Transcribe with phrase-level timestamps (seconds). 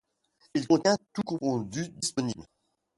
[0.55, 2.47] Il contient tout confondu disponibles.